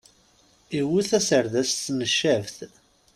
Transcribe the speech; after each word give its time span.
Iwet 0.79 1.09
aserdas 1.17 1.69
s 1.77 1.81
tneccabt. 1.85 2.57